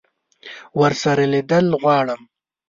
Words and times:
ورسره 0.79 1.23
لیدل 1.33 1.65
غواړم. 1.81 2.21